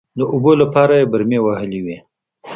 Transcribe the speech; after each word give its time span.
د 0.17 0.19
اوبو 0.33 0.51
لپاره 0.61 0.93
يې 0.99 1.05
برمې 1.11 1.39
وهلې 1.41 1.79
وې. 1.85 1.97